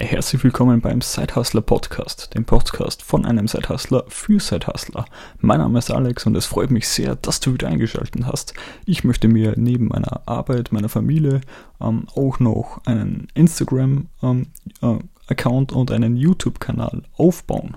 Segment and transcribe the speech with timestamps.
[0.00, 5.04] Herzlich willkommen beim Sidehustler Podcast, dem Podcast von einem Sidehustler für Sidehustler.
[5.40, 8.54] Mein Name ist Alex und es freut mich sehr, dass du wieder eingeschaltet hast.
[8.86, 11.40] Ich möchte mir neben meiner Arbeit, meiner Familie
[11.80, 17.76] ähm, auch noch einen Instagram-Account ähm, äh, und einen YouTube-Kanal aufbauen.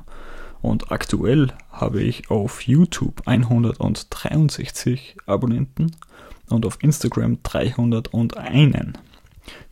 [0.62, 5.96] Und aktuell habe ich auf YouTube 163 Abonnenten
[6.52, 8.94] und auf Instagram 301.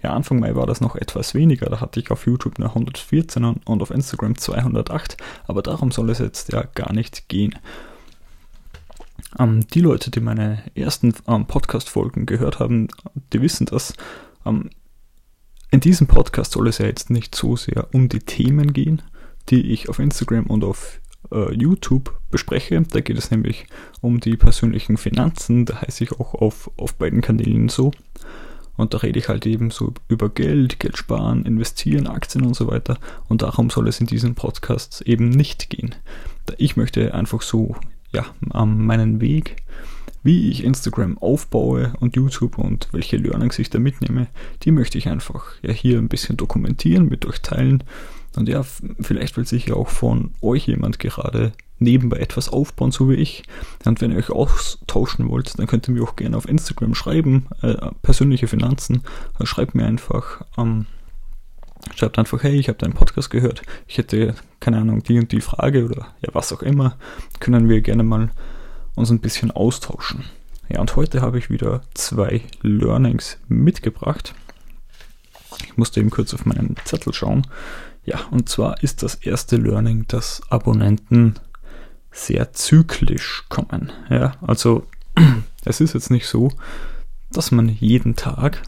[0.02, 3.44] Ja, Anfang Mai war das noch etwas weniger, da hatte ich auf YouTube nur 114
[3.44, 7.56] und auf Instagram 208, aber darum soll es jetzt ja gar nicht gehen.
[9.38, 12.88] Ähm, die Leute, die meine ersten ähm, Podcast-Folgen gehört haben,
[13.34, 13.94] die wissen das.
[14.46, 14.70] Ähm,
[15.72, 19.02] in diesem Podcast soll es ja jetzt nicht so sehr um die Themen gehen,
[19.50, 21.00] die ich auf Instagram und auf
[21.32, 22.82] äh, YouTube bespreche.
[22.82, 23.68] Da geht es nämlich
[24.02, 27.92] um die persönlichen Finanzen, da heiße ich auch auf, auf beiden Kanälen so.
[28.80, 32.68] Und da rede ich halt eben so über Geld, Geld sparen, investieren, Aktien und so
[32.68, 32.98] weiter.
[33.28, 35.96] Und darum soll es in diesem Podcast eben nicht gehen.
[36.58, 37.76] Ich möchte einfach so,
[38.14, 39.58] ja, meinen Weg,
[40.24, 44.28] wie ich Instagram aufbaue und YouTube und welche Learnings ich da mitnehme,
[44.64, 47.84] die möchte ich einfach ja hier ein bisschen dokumentieren, mit euch teilen
[48.36, 53.10] und ja, vielleicht will sich ja auch von euch jemand gerade nebenbei etwas aufbauen, so
[53.10, 53.44] wie ich.
[53.86, 57.48] Und wenn ihr euch austauschen wollt, dann könnt ihr mir auch gerne auf Instagram schreiben,
[57.62, 59.04] äh, persönliche Finanzen.
[59.40, 60.86] Äh, schreibt mir einfach, ähm,
[61.96, 65.42] schreibt einfach, hey, ich habe deinen Podcast gehört, ich hätte, keine Ahnung, die und die
[65.42, 66.98] Frage oder ja, was auch immer,
[67.40, 68.30] können wir gerne mal
[68.96, 70.26] uns ein bisschen austauschen.
[70.68, 74.36] Ja, und heute habe ich wieder zwei Learnings mitgebracht.
[75.64, 77.48] Ich musste eben kurz auf meinen Zettel schauen.
[78.10, 81.36] Ja, und zwar ist das erste Learning, dass Abonnenten
[82.12, 83.92] sehr zyklisch kommen.
[84.10, 84.88] Ja, also
[85.64, 86.52] es ist jetzt nicht so,
[87.32, 88.64] dass man jeden Tag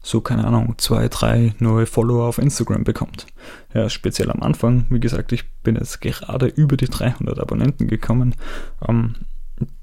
[0.00, 3.26] so, keine Ahnung, zwei, drei neue Follower auf Instagram bekommt.
[3.74, 8.34] Ja, speziell am Anfang, wie gesagt, ich bin jetzt gerade über die 300 Abonnenten gekommen.
[8.88, 9.16] Ähm,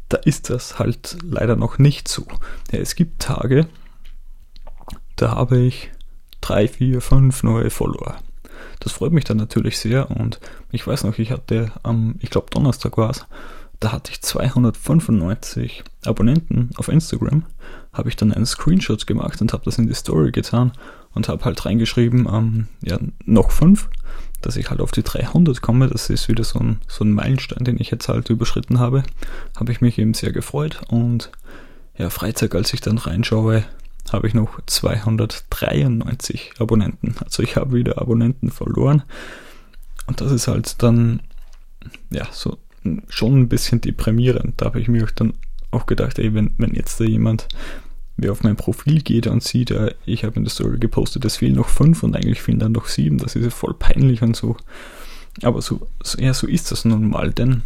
[0.09, 2.25] da ist das halt leider noch nicht so.
[2.71, 3.67] Ja, es gibt Tage,
[5.17, 5.91] da habe ich
[6.39, 8.17] drei, vier, fünf neue Follower.
[8.81, 10.39] Das freut mich dann natürlich sehr und
[10.71, 13.25] ich weiß noch, ich hatte am, ich glaube Donnerstag war es,
[13.79, 17.45] da hatte ich 295 Abonnenten auf Instagram,
[17.93, 20.71] habe ich dann einen Screenshot gemacht und habe das in die Story getan
[21.13, 23.87] und habe halt reingeschrieben, ähm, ja, noch fünf,
[24.41, 25.87] dass ich halt auf die 300 komme.
[25.87, 29.03] Das ist wieder so ein, so ein Meilenstein, den ich jetzt halt überschritten habe.
[29.59, 31.31] Habe ich mich eben sehr gefreut und
[31.97, 33.63] ja, Freitag, als ich dann reinschaue,
[34.11, 37.15] habe ich noch 293 Abonnenten.
[37.23, 39.03] Also ich habe wieder Abonnenten verloren.
[40.07, 41.21] Und das ist halt dann,
[42.09, 42.57] ja, so
[43.09, 44.55] schon ein bisschen deprimierend.
[44.57, 45.33] Da habe ich mir dann
[45.69, 47.47] auch gedacht, ey, wenn, wenn jetzt da jemand
[48.17, 51.37] wer auf mein Profil geht und sieht, ja, ich habe in der Story gepostet, es
[51.37, 54.35] fehlen noch fünf und eigentlich fehlen dann noch sieben, das ist ja voll peinlich und
[54.35, 54.57] so.
[55.41, 57.63] Aber so, ja, so ist das nun mal, denn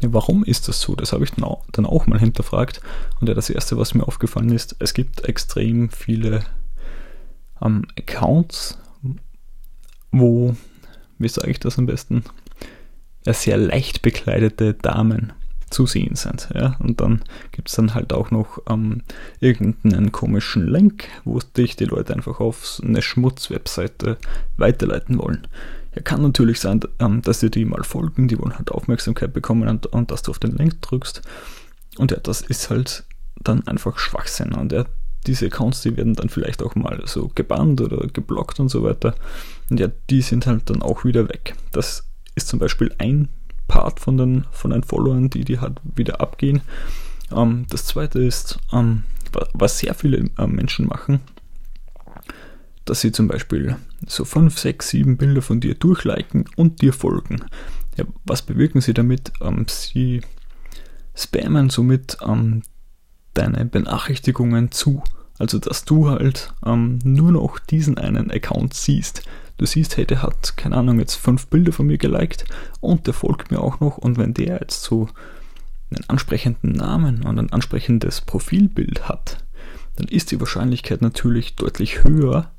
[0.00, 0.94] warum ist das so?
[0.94, 1.44] Das habe ich dann
[1.86, 2.80] auch, mal hinterfragt.
[3.20, 6.44] Und ja, das Erste, was mir aufgefallen ist, es gibt extrem viele
[7.62, 8.78] ähm, Accounts,
[10.12, 10.56] wo,
[11.18, 12.24] wie sage ich das am besten,
[13.24, 15.32] sehr leicht bekleidete Damen
[15.70, 16.48] zu sehen sind.
[16.54, 16.76] Ja?
[16.78, 17.22] Und dann
[17.52, 19.02] gibt es dann halt auch noch ähm,
[19.40, 24.16] irgendeinen komischen Link, wo dich die Leute einfach auf eine Schmutzwebseite
[24.56, 25.46] weiterleiten wollen.
[25.96, 29.66] Ja, kann natürlich sein, ähm, dass dir die mal folgen, die wollen halt Aufmerksamkeit bekommen
[29.66, 31.22] und, und dass du auf den Link drückst.
[31.96, 33.04] Und ja, das ist halt
[33.42, 34.52] dann einfach Schwachsinn.
[34.52, 34.84] Und ja,
[35.26, 39.14] diese Accounts, die werden dann vielleicht auch mal so gebannt oder geblockt und so weiter.
[39.70, 41.54] Und ja, die sind halt dann auch wieder weg.
[41.72, 43.28] Das ist zum Beispiel ein
[43.66, 46.60] Part von den, von den Followern, die die halt wieder abgehen.
[47.34, 49.04] Ähm, das zweite ist, ähm,
[49.54, 51.20] was sehr viele äh, Menschen machen,
[52.86, 53.76] dass sie zum Beispiel
[54.06, 57.44] so 5, 6, 7 Bilder von dir durchliken und dir folgen.
[57.96, 59.32] Ja, was bewirken sie damit?
[59.40, 60.22] Ähm, sie
[61.14, 62.62] spammen somit ähm,
[63.34, 65.02] deine Benachrichtigungen zu.
[65.38, 69.22] Also dass du halt ähm, nur noch diesen einen Account siehst.
[69.58, 72.44] Du siehst, hey, der hat, keine Ahnung, jetzt fünf Bilder von mir geliked
[72.80, 73.98] und der folgt mir auch noch.
[73.98, 75.08] Und wenn der jetzt so
[75.90, 79.38] einen ansprechenden Namen und ein ansprechendes Profilbild hat,
[79.96, 82.50] dann ist die Wahrscheinlichkeit natürlich deutlich höher,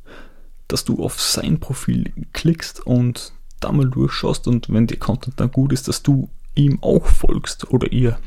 [0.67, 5.51] dass du auf sein Profil klickst und da mal durchschaust und wenn der Content dann
[5.51, 8.19] gut ist, dass du ihm auch folgst oder ihr.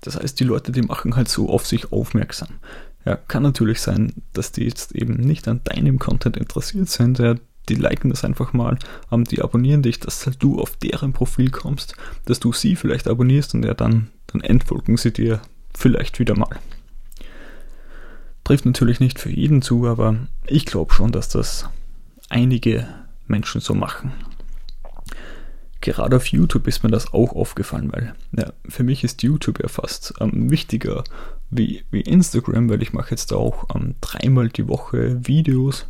[0.00, 2.60] Das heißt, die Leute, die machen halt so auf sich aufmerksam.
[3.04, 7.18] Ja, kann natürlich sein, dass die jetzt eben nicht an deinem Content interessiert sind.
[7.18, 7.34] Ja,
[7.68, 8.78] die liken das einfach mal,
[9.10, 11.96] ähm, die abonnieren dich, dass halt du auf deren Profil kommst,
[12.26, 15.40] dass du sie vielleicht abonnierst und ja, dann, dann entfolgen sie dir
[15.74, 16.60] vielleicht wieder mal.
[18.44, 21.68] Trifft natürlich nicht für jeden zu, aber ich glaube schon, dass das
[22.28, 22.86] einige
[23.26, 24.12] Menschen so machen.
[25.80, 29.68] Gerade auf YouTube ist mir das auch aufgefallen, weil ja, für mich ist YouTube ja
[29.68, 31.04] fast ähm, wichtiger
[31.50, 35.86] wie, wie Instagram, weil ich mache jetzt auch ähm, dreimal die Woche Videos.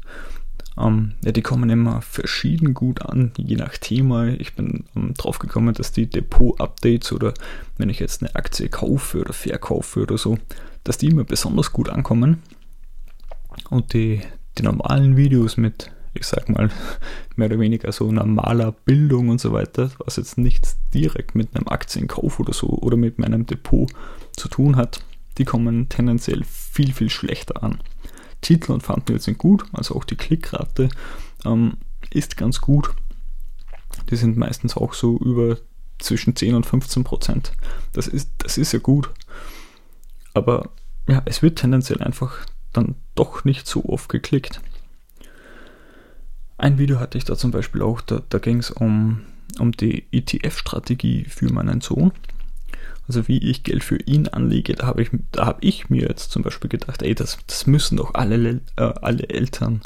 [0.76, 4.26] Ähm, ja, die kommen immer verschieden gut an, je nach Thema.
[4.26, 7.34] Ich bin ähm, drauf gekommen, dass die Depot-Updates oder
[7.78, 10.38] wenn ich jetzt eine Aktie kaufe oder verkaufe oder so,
[10.84, 12.42] dass die immer besonders gut ankommen.
[13.70, 14.20] Und die,
[14.58, 16.70] die normalen Videos mit, ich sag mal,
[17.36, 21.68] mehr oder weniger so normaler Bildung und so weiter, was jetzt nichts direkt mit einem
[21.68, 23.90] Aktienkauf oder so oder mit meinem Depot
[24.36, 25.04] zu tun hat,
[25.38, 27.80] die kommen tendenziell viel, viel schlechter an.
[28.40, 30.90] Titel und Thumbnails sind gut, also auch die Klickrate
[31.44, 31.78] ähm,
[32.10, 32.90] ist ganz gut.
[34.10, 35.56] Die sind meistens auch so über
[35.98, 37.52] zwischen 10 und 15 Prozent.
[37.92, 39.10] Das ist, das ist ja gut.
[40.34, 40.70] Aber
[41.08, 42.36] ja, es wird tendenziell einfach
[42.72, 44.60] dann doch nicht so oft geklickt.
[46.58, 49.22] Ein Video hatte ich da zum Beispiel auch, da, da ging es um,
[49.58, 52.12] um die ETF-Strategie für meinen Sohn.
[53.06, 56.42] Also wie ich Geld für ihn anlege, da habe ich, hab ich mir jetzt zum
[56.42, 59.82] Beispiel gedacht, ey, das, das müssen doch alle, äh, alle Eltern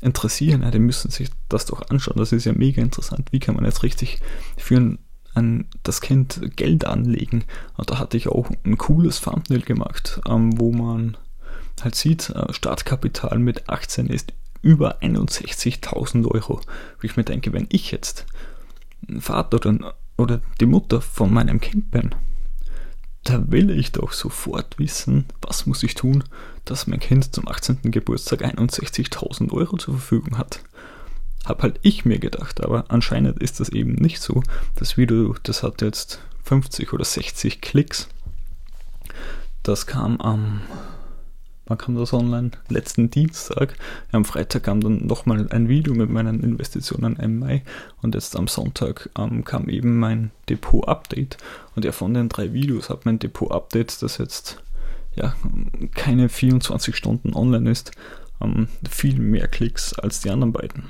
[0.00, 3.54] interessieren, ja, die müssen sich das doch anschauen, das ist ja mega interessant, wie kann
[3.54, 4.20] man jetzt richtig
[4.56, 4.98] für ein,
[5.34, 7.44] ein, das Kind Geld anlegen.
[7.76, 11.16] Und da hatte ich auch ein cooles Thumbnail gemacht, ähm, wo man
[11.82, 16.60] halt sieht, äh, Startkapital mit 18 ist über 61.000 Euro.
[16.60, 18.26] Wo ich mir denke, wenn ich jetzt
[19.18, 22.14] Vater oder, oder die Mutter von meinem Kind bin,
[23.24, 26.24] da will ich doch sofort wissen, was muss ich tun,
[26.64, 27.78] dass mein Kind zum 18.
[27.82, 30.60] Geburtstag 61.000 Euro zur Verfügung hat.
[31.44, 34.42] Hab halt ich mir gedacht, aber anscheinend ist das eben nicht so.
[34.76, 38.08] Das Video, das hat jetzt 50 oder 60 Klicks.
[39.62, 40.60] Das kam am
[41.66, 42.50] wann kam das online?
[42.68, 43.74] Letzten Dienstag.
[44.10, 47.62] Am Freitag kam dann nochmal ein Video mit meinen Investitionen im Mai
[48.02, 51.38] und jetzt am Sonntag ähm, kam eben mein Depot-Update.
[51.74, 54.62] Und ja, von den drei Videos hat mein Depot-Update, das jetzt
[55.14, 55.34] ja
[55.94, 57.92] keine 24 Stunden online ist,
[58.40, 60.84] ähm, viel mehr Klicks als die anderen beiden.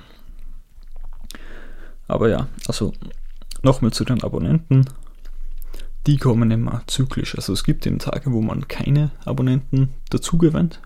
[2.08, 2.92] Aber ja, also
[3.62, 4.86] nochmal zu den Abonnenten
[6.06, 7.36] die kommen immer zyklisch.
[7.36, 10.80] Also es gibt eben Tage, wo man keine Abonnenten dazu gewinnt.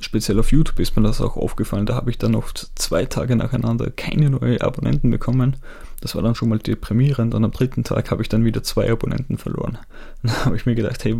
[0.00, 1.86] Speziell auf YouTube ist mir das auch aufgefallen.
[1.86, 5.56] Da habe ich dann oft zwei Tage nacheinander keine neuen Abonnenten bekommen.
[6.00, 7.34] Das war dann schon mal deprimierend.
[7.34, 9.78] Und am dritten Tag habe ich dann wieder zwei Abonnenten verloren.
[10.22, 11.16] Dann habe ich mir gedacht, hey,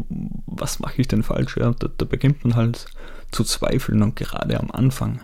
[0.47, 1.57] was mache ich denn falsch?
[1.57, 2.87] Ja, da, da beginnt man halt
[3.31, 5.21] zu zweifeln und gerade am Anfang.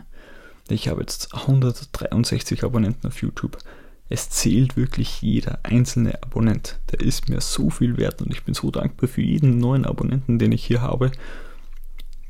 [0.70, 3.58] Ich habe jetzt 163 Abonnenten auf YouTube
[4.12, 6.81] es zählt wirklich jeder einzelne Abonnent.
[6.90, 10.40] Der ist mir so viel wert und ich bin so dankbar für jeden neuen Abonnenten,
[10.40, 11.12] den ich hier habe.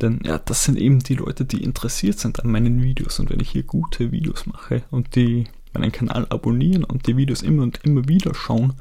[0.02, 3.18] Denn ja, das sind eben die Leute, die interessiert sind an meinen Videos.
[3.18, 7.40] Und wenn ich hier gute Videos mache und die meinen Kanal abonnieren und die Videos
[7.40, 8.74] immer und immer wieder schauen,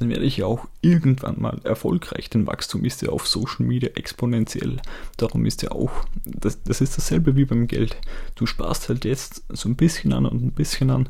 [0.00, 2.30] dann werde ich ja auch irgendwann mal erfolgreich.
[2.30, 4.76] Denn Wachstum ist ja auf Social Media exponentiell.
[5.16, 5.90] Darum ist ja auch,
[6.24, 7.96] das, das ist dasselbe wie beim Geld.
[8.34, 11.08] Du sparst halt jetzt so ein bisschen an und ein bisschen an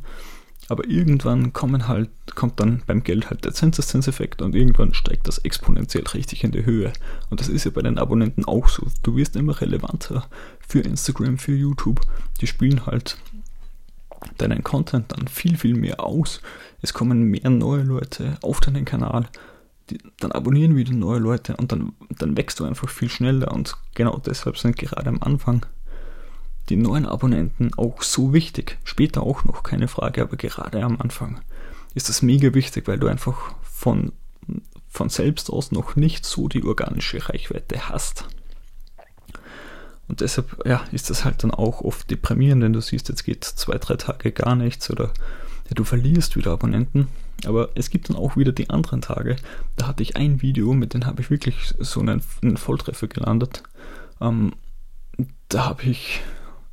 [0.71, 5.39] aber irgendwann kommen halt, kommt dann beim Geld halt der Zinseszinseffekt und irgendwann steigt das
[5.39, 6.93] exponentiell richtig in die Höhe.
[7.29, 8.87] Und das ist ja bei den Abonnenten auch so.
[9.03, 10.29] Du wirst immer relevanter
[10.61, 12.01] für Instagram, für YouTube.
[12.41, 13.19] Die spielen halt
[14.39, 16.41] deinen Content dann viel, viel mehr aus.
[16.83, 19.29] Es kommen mehr neue Leute auf deinen Kanal.
[19.89, 23.53] Die, dann abonnieren wieder neue Leute und dann, dann wächst du einfach viel schneller.
[23.53, 25.67] Und genau deshalb sind gerade am Anfang
[26.69, 28.79] die neuen Abonnenten auch so wichtig.
[28.85, 31.41] Später auch noch, keine Frage, aber gerade am Anfang
[31.95, 34.13] ist das mega wichtig, weil du einfach von,
[34.89, 38.27] von selbst aus noch nicht so die organische Reichweite hast.
[40.11, 43.45] Und deshalb ja, ist das halt dann auch oft deprimierend, wenn du siehst, jetzt geht
[43.45, 45.05] zwei, drei Tage gar nichts oder
[45.69, 47.09] ja, du verlierst wieder Abonnenten.
[47.47, 49.37] Aber es gibt dann auch wieder die anderen Tage.
[49.77, 53.63] Da hatte ich ein Video, mit dem habe ich wirklich so einen, einen Volltreffer gelandet.
[54.21, 54.53] Ähm,
[55.49, 56.21] da habe ich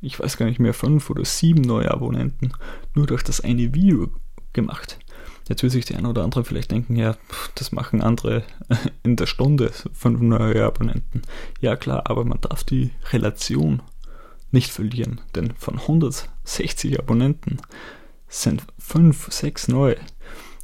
[0.00, 2.52] ich weiß gar nicht mehr, fünf oder sieben neue Abonnenten
[2.94, 4.10] nur durch das eine Video
[4.52, 4.98] gemacht.
[5.48, 7.16] Jetzt will sich der eine oder andere vielleicht denken, ja,
[7.54, 8.44] das machen andere
[9.02, 11.22] in der Stunde, fünf neue Abonnenten.
[11.60, 13.82] Ja klar, aber man darf die Relation
[14.50, 17.58] nicht verlieren, denn von 160 Abonnenten
[18.28, 19.96] sind fünf, sechs neue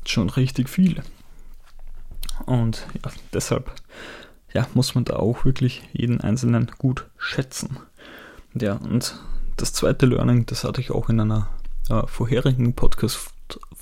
[0.04, 1.02] schon richtig viele.
[2.46, 3.72] Und ja, deshalb
[4.52, 7.78] ja, muss man da auch wirklich jeden Einzelnen gut schätzen.
[8.54, 9.16] Ja, und
[9.56, 11.48] das zweite Learning, das hatte ich auch in einer
[11.88, 12.74] äh, vorherigen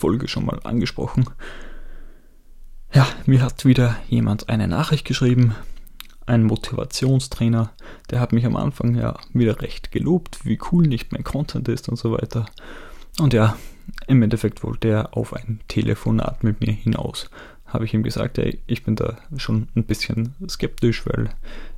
[0.03, 1.25] Podcast-Folge schon mal angesprochen.
[2.93, 5.55] Ja, mir hat wieder jemand eine Nachricht geschrieben
[6.25, 7.73] ein Motivationstrainer,
[8.11, 11.89] der hat mich am Anfang ja wieder recht gelobt, wie cool nicht mein Content ist
[11.89, 12.47] und so weiter.
[13.19, 13.57] Und ja,
[14.07, 17.29] im Endeffekt wollte er auf ein Telefonat mit mir hinaus.
[17.67, 21.31] Habe ich ihm gesagt, ey, ich bin da schon ein bisschen skeptisch, weil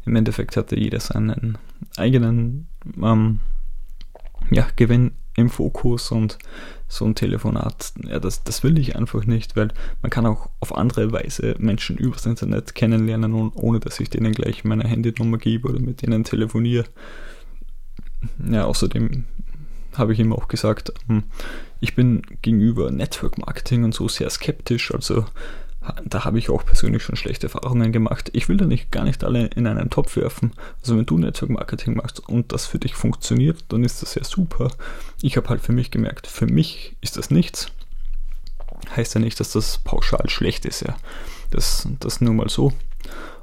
[0.05, 1.57] im Endeffekt hatte jeder seinen
[1.97, 2.67] eigenen
[3.03, 3.41] ähm,
[4.51, 6.39] ja, Gewinn im Fokus und
[6.89, 9.69] so ein Telefonat, ja, das, das will ich einfach nicht, weil
[10.03, 14.65] man kann auch auf andere Weise Menschen übers Internet kennenlernen, ohne dass ich denen gleich
[14.65, 16.85] meine Handynummer gebe oder mit denen telefoniere.
[18.49, 19.25] Ja, außerdem
[19.95, 21.25] habe ich ihm auch gesagt, ähm,
[21.81, 25.27] ich bin gegenüber Network Marketing und so sehr skeptisch, also
[26.05, 28.31] da habe ich auch persönlich schon schlechte Erfahrungen gemacht.
[28.33, 30.53] Ich will da nicht gar nicht alle in einen Topf werfen.
[30.81, 34.25] Also wenn du Network Marketing machst und das für dich funktioniert, dann ist das ja
[34.25, 34.71] super.
[35.23, 37.69] Ich habe halt für mich gemerkt, für mich ist das nichts.
[38.97, 40.97] Heißt ja nicht, dass das pauschal schlecht ist, ja.
[41.51, 42.73] Das, das nur mal so.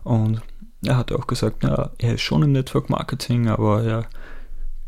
[0.03, 0.41] Und
[0.83, 4.05] er hat auch gesagt, ja, er ist schon im Network Marketing, aber ja,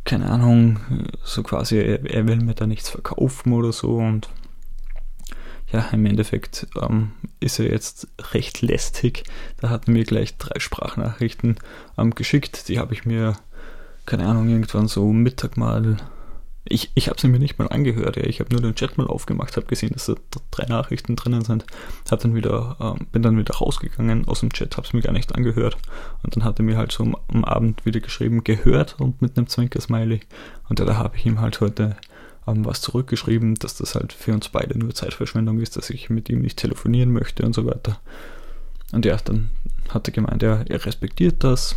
[0.05, 0.79] keine Ahnung,
[1.24, 4.29] so quasi, er, er will mir da nichts verkaufen oder so und
[5.74, 9.24] ja, im Endeffekt ähm, ist er jetzt recht lästig.
[9.60, 11.58] Da hat er mir gleich drei Sprachnachrichten
[11.98, 12.70] ähm, geschickt.
[12.70, 13.34] Die habe ich mir,
[14.06, 15.98] keine Ahnung, irgendwann so Mittag mal.
[16.65, 18.18] Ich, ich habe sie mir nicht mal angehört.
[18.18, 18.24] Ja.
[18.25, 20.13] Ich habe nur den Chat mal aufgemacht, habe gesehen, dass da
[20.51, 21.65] drei Nachrichten drinnen sind.
[22.10, 25.12] Hab dann wieder, ähm, bin dann wieder rausgegangen aus dem Chat, habe es mir gar
[25.12, 25.75] nicht angehört.
[26.22, 29.38] Und dann hat er mir halt so am, am Abend wieder geschrieben, gehört und mit
[29.38, 30.22] einem Zwinker-Smiley.
[30.70, 31.98] Und ja, da habe ich ihm halt heute
[32.45, 36.29] haben was zurückgeschrieben, dass das halt für uns beide nur Zeitverschwendung ist, dass ich mit
[36.29, 38.00] ihm nicht telefonieren möchte und so weiter.
[38.91, 39.50] Und ja, dann
[39.89, 41.75] hat er gemeint, ja, er respektiert das.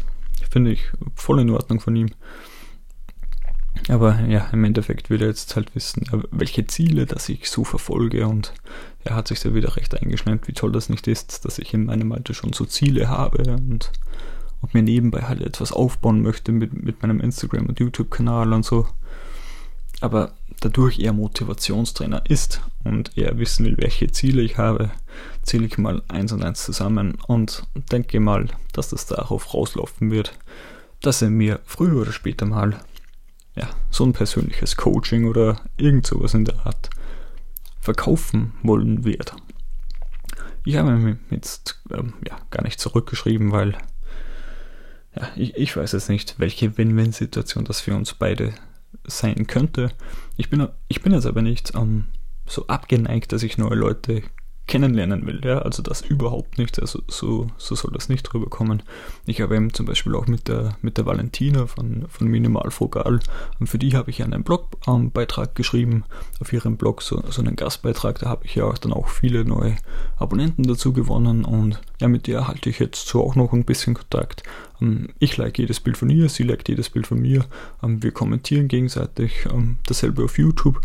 [0.51, 2.11] Finde ich voll in Ordnung von ihm.
[3.89, 8.27] Aber ja, im Endeffekt will er jetzt halt wissen, welche Ziele, dass ich so verfolge
[8.27, 8.53] und
[9.05, 11.85] er hat sich da wieder recht eingeschneit, wie toll das nicht ist, dass ich in
[11.85, 13.93] meinem Alter schon so Ziele habe und,
[14.61, 18.89] und mir nebenbei halt etwas aufbauen möchte mit, mit meinem Instagram- und YouTube-Kanal und so.
[20.01, 24.91] Aber dadurch er Motivationstrainer ist und er wissen will, welche Ziele ich habe,
[25.43, 30.39] zähle ich mal eins und eins zusammen und denke mal, dass das darauf rauslaufen wird,
[31.01, 32.81] dass er mir früher oder später mal
[33.55, 36.91] ja, so ein persönliches Coaching oder irgend sowas in der Art
[37.81, 39.35] verkaufen wollen wird.
[40.65, 43.79] Ich habe mir jetzt ähm, ja, gar nicht zurückgeschrieben, weil
[45.15, 48.53] ja, ich, ich weiß jetzt nicht, welche Win-Win-Situation das für uns beide
[49.07, 49.91] sein könnte.
[50.37, 52.07] Ich bin, ich bin jetzt aber nicht ähm,
[52.47, 54.23] so abgeneigt, dass ich neue Leute
[54.67, 55.41] kennenlernen will.
[55.45, 55.59] Ja?
[55.59, 56.81] Also das überhaupt nicht.
[56.81, 58.83] Also so, so soll das nicht rüberkommen.
[59.27, 63.21] Ich habe eben zum Beispiel auch mit der, mit der Valentina von, von Minimal Frugal,
[63.65, 66.05] für die habe ich einen Blogbeitrag ähm, geschrieben,
[66.41, 69.45] auf ihrem Blog so, so einen Gastbeitrag, da habe ich ja auch dann auch viele
[69.45, 69.77] neue
[70.17, 73.95] Abonnenten dazu gewonnen und ja, mit der halte ich jetzt so auch noch ein bisschen
[73.95, 74.43] Kontakt.
[74.81, 77.45] Ähm, ich like jedes Bild von ihr, sie liked jedes Bild von mir,
[77.83, 80.81] ähm, wir kommentieren gegenseitig, ähm, dasselbe auf YouTube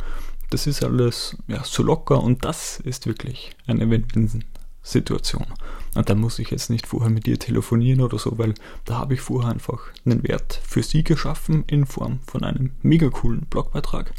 [0.52, 5.48] das ist alles ja, so locker und das ist wirklich eine Win-Win-Situation.
[5.96, 8.54] Und da muss ich jetzt nicht vorher mit ihr telefonieren oder so, weil
[8.86, 13.10] da habe ich vorher einfach einen Wert für sie geschaffen in Form von einem mega
[13.10, 14.14] coolen Blogbeitrag.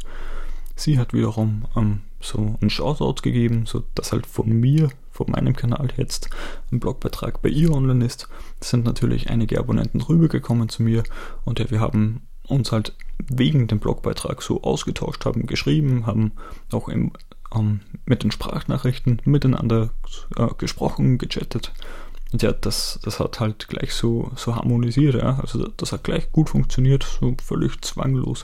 [0.75, 5.55] Sie hat wiederum ähm, so einen Shoutout gegeben, so dass halt von mir, von meinem
[5.55, 6.31] Kanal jetzt
[6.71, 8.27] ein Blogbeitrag bei ihr online ist.
[8.59, 11.03] Es sind natürlich einige Abonnenten rübergekommen zu mir
[11.45, 12.95] und ja, wir haben uns halt
[13.29, 16.31] wegen dem Blogbeitrag so ausgetauscht haben, geschrieben, haben
[16.71, 17.11] auch im,
[17.53, 19.91] ähm, mit den Sprachnachrichten miteinander
[20.35, 21.71] äh, gesprochen, gechattet.
[22.31, 25.39] Und ja, das, das hat halt gleich so, so harmonisiert, ja.
[25.39, 28.43] Also das hat gleich gut funktioniert, so völlig zwanglos.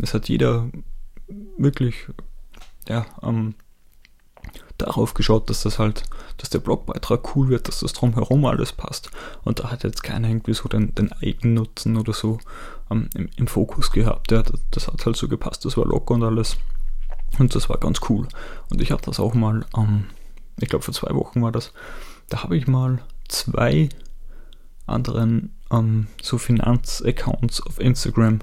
[0.00, 0.70] Es hat jeder
[1.58, 2.06] wirklich,
[2.88, 3.54] ja, ähm,
[4.78, 6.02] darauf geschaut, dass das halt,
[6.36, 9.10] dass der Blogbeitrag cool wird, dass das drumherum alles passt.
[9.44, 12.38] Und da hat jetzt keiner irgendwie so den, den Eigennutzen oder so
[12.90, 14.30] ähm, im, im, Fokus gehabt.
[14.32, 16.56] Ja, das, das, hat halt so gepasst, das war locker und alles.
[17.38, 18.28] Und das war ganz cool.
[18.70, 20.04] Und ich habe das auch mal, ähm,
[20.58, 21.72] ich glaube vor zwei Wochen war das,
[22.28, 23.88] da habe ich mal zwei
[24.86, 28.40] anderen ähm, so Finanzaccounts auf Instagram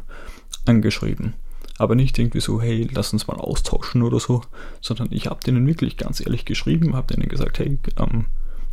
[0.66, 1.34] angeschrieben
[1.78, 4.42] aber nicht irgendwie so, hey, lass uns mal austauschen oder so,
[4.82, 8.26] sondern ich habe denen wirklich ganz ehrlich geschrieben, habe denen gesagt, hey, ähm,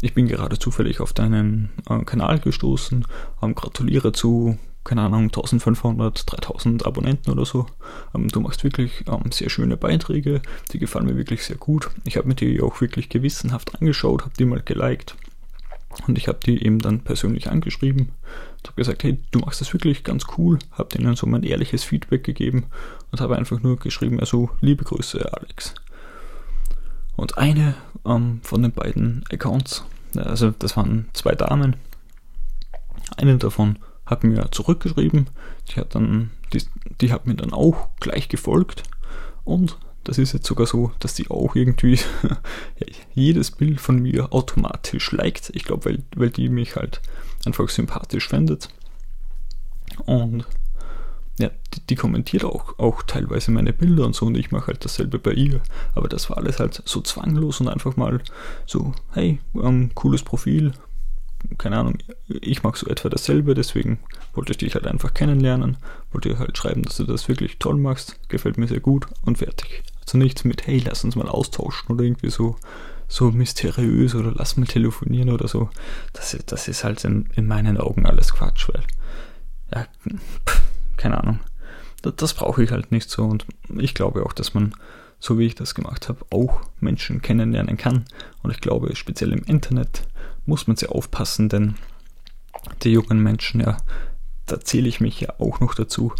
[0.02, 3.07] ich bin gerade zufällig auf deinen äh, Kanal gestoßen,
[3.42, 7.66] ähm, gratuliere zu, keine Ahnung, 1500, 3000 Abonnenten oder so.
[8.14, 10.40] Ähm, du machst wirklich ähm, sehr schöne Beiträge,
[10.73, 11.90] die gefallen mir wirklich sehr gut.
[12.04, 15.16] Ich habe mir die auch wirklich gewissenhaft angeschaut, habe die mal geliked
[16.06, 18.11] und ich habe die eben dann persönlich angeschrieben.
[18.59, 21.85] Und habe gesagt, hey, du machst das wirklich ganz cool, habe denen so mein ehrliches
[21.85, 22.66] Feedback gegeben
[23.11, 25.75] und habe einfach nur geschrieben, also liebe Grüße, Alex.
[27.16, 27.75] Und eine
[28.06, 29.85] ähm, von den beiden Accounts,
[30.16, 31.76] also das waren zwei Damen,
[33.16, 35.28] Eine davon hat mir zurückgeschrieben,
[35.68, 36.62] die hat dann, die,
[37.00, 38.85] die hat mir dann auch gleich gefolgt.
[39.44, 39.76] Und
[40.11, 41.97] das ist jetzt sogar so, dass die auch irgendwie
[43.14, 45.52] jedes Bild von mir automatisch liked.
[45.55, 47.00] Ich glaube, weil, weil die mich halt
[47.47, 48.71] einfach sympathisch findet.
[50.07, 50.47] Und
[51.38, 54.85] ja, die, die, kommentiert auch, auch teilweise meine Bilder und so und ich mache halt
[54.85, 55.61] dasselbe bei ihr.
[55.95, 58.21] Aber das war alles halt so zwanglos und einfach mal
[58.67, 60.73] so, hey, ähm, cooles Profil,
[61.57, 64.00] keine Ahnung, ich mag so etwa dasselbe, deswegen
[64.35, 65.76] wollte ich dich halt einfach kennenlernen,
[66.11, 69.85] wollte halt schreiben, dass du das wirklich toll machst, gefällt mir sehr gut und fertig.
[70.11, 72.57] Also nichts mit, hey, lass uns mal austauschen oder irgendwie so,
[73.07, 75.71] so mysteriös oder lass mal telefonieren oder so.
[76.14, 78.83] Das, das ist halt in, in meinen Augen alles Quatsch, weil,
[79.73, 79.87] ja,
[80.49, 80.62] pff,
[80.97, 81.38] keine Ahnung.
[82.02, 83.47] Das, das brauche ich halt nicht so und
[83.79, 84.75] ich glaube auch, dass man
[85.21, 88.05] so wie ich das gemacht habe, auch Menschen kennenlernen kann.
[88.43, 90.09] Und ich glaube, speziell im Internet
[90.45, 91.76] muss man sehr aufpassen, denn
[92.83, 93.76] die jungen Menschen, ja,
[94.47, 96.12] da zähle ich mich ja auch noch dazu,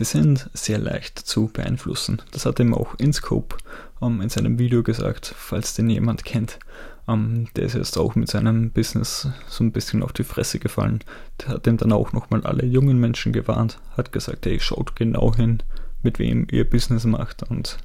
[0.00, 2.22] die sind sehr leicht zu beeinflussen.
[2.32, 3.56] Das hat ihm auch InScope
[4.00, 6.58] ähm, in seinem Video gesagt, falls den jemand kennt.
[7.06, 11.00] Ähm, der ist jetzt auch mit seinem Business so ein bisschen auf die Fresse gefallen.
[11.40, 15.34] Der hat ihm dann auch nochmal alle jungen Menschen gewarnt, hat gesagt, hey, schaut genau
[15.34, 15.62] hin,
[16.02, 17.76] mit wem ihr Business macht und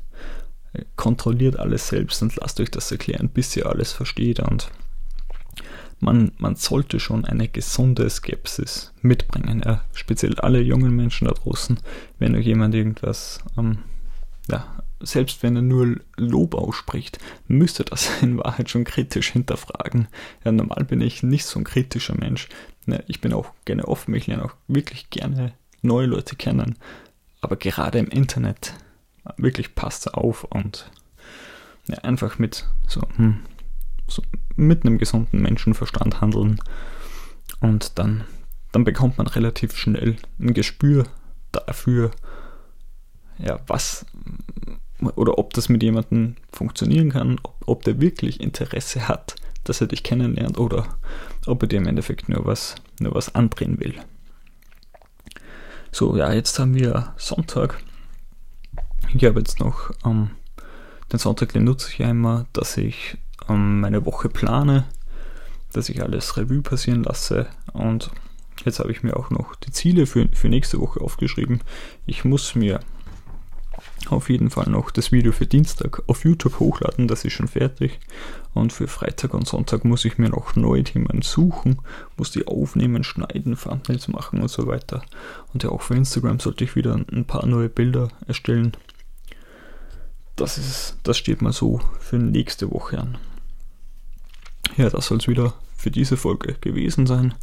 [0.95, 4.39] kontrolliert alles selbst und lasst euch das erklären, bis ihr alles versteht.
[4.39, 4.69] Und
[5.99, 9.61] man, man sollte schon eine gesunde Skepsis mitbringen.
[9.65, 11.79] Ja, speziell alle jungen Menschen da draußen,
[12.19, 13.79] wenn euch jemand irgendwas, ähm,
[14.49, 20.07] ja, selbst wenn er nur Lob ausspricht, müsst ihr das in Wahrheit schon kritisch hinterfragen.
[20.43, 22.49] Ja, normal bin ich nicht so ein kritischer Mensch.
[22.87, 26.77] Ja, ich bin auch gerne offen, ich lerne auch wirklich gerne neue Leute kennen.
[27.41, 28.73] Aber gerade im Internet
[29.37, 30.89] wirklich passt auf und
[31.87, 33.39] ja, einfach mit so, hm,
[34.55, 36.59] mit einem gesunden Menschenverstand handeln
[37.59, 38.23] und dann,
[38.71, 41.05] dann bekommt man relativ schnell ein Gespür
[41.51, 42.11] dafür,
[43.37, 44.05] ja, was
[45.15, 49.87] oder ob das mit jemandem funktionieren kann, ob, ob der wirklich Interesse hat, dass er
[49.87, 50.97] dich kennenlernt oder
[51.45, 53.95] ob er dir im Endeffekt nur was, nur was andrehen will.
[55.91, 57.81] So, ja, jetzt haben wir Sonntag
[59.13, 60.31] ich habe jetzt noch ähm,
[61.11, 63.17] den Sonntag, den nutze ich ja immer, dass ich
[63.49, 64.85] ähm, meine Woche plane,
[65.73, 68.11] dass ich alles Revue passieren lasse und
[68.63, 71.61] jetzt habe ich mir auch noch die Ziele für, für nächste Woche aufgeschrieben.
[72.05, 72.79] Ich muss mir
[74.07, 77.99] auf jeden Fall noch das Video für Dienstag auf YouTube hochladen, das ist schon fertig.
[78.53, 81.79] Und für Freitag und Sonntag muss ich mir noch neue Themen suchen,
[82.15, 85.03] muss die aufnehmen, schneiden, Thumbnails machen und so weiter.
[85.53, 88.77] Und ja, auch für Instagram sollte ich wieder ein paar neue Bilder erstellen
[90.35, 93.17] das ist, das steht mal so für nächste Woche an.
[94.77, 97.33] Ja, das soll es wieder für diese Folge gewesen sein.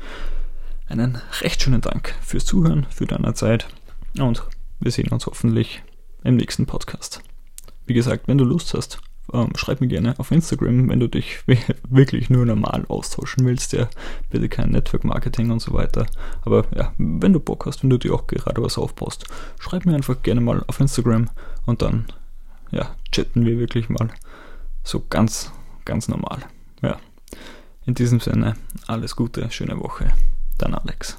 [0.86, 3.68] Einen recht schönen Dank fürs Zuhören, für deine Zeit
[4.18, 4.42] und
[4.80, 5.82] wir sehen uns hoffentlich
[6.24, 7.22] im nächsten Podcast.
[7.86, 9.00] Wie gesagt, wenn du Lust hast,
[9.32, 11.38] ähm, schreib mir gerne auf Instagram, wenn du dich
[11.88, 13.88] wirklich nur normal austauschen willst, ja,
[14.28, 16.04] bitte kein Network Marketing und so weiter.
[16.42, 19.24] Aber ja, wenn du Bock hast, wenn du dir auch gerade was aufbaust,
[19.58, 21.30] schreib mir einfach gerne mal auf Instagram
[21.64, 22.08] und dann
[22.70, 24.10] ja, chatten wir wirklich mal
[24.84, 25.50] so ganz,
[25.86, 26.40] ganz normal.
[26.82, 26.98] Ja.
[27.84, 28.54] In diesem Sinne,
[28.86, 30.12] alles Gute, schöne Woche.
[30.58, 31.18] Dein Alex.